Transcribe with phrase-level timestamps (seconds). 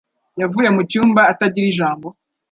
[0.41, 2.07] Yavuye mu cyumba atagira ijambo.